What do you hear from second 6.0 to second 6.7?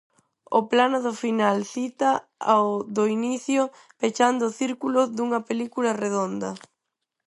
redonda'.